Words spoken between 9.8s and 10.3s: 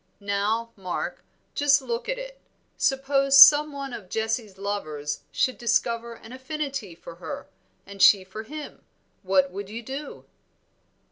do?"